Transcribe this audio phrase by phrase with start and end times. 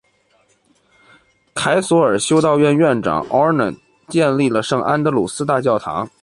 [1.53, 3.77] 凯尔索修道院院长 Arnold
[4.07, 6.09] 建立了圣安德鲁斯大教堂。